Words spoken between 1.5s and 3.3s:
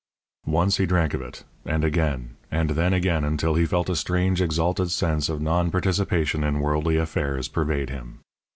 and again, and then again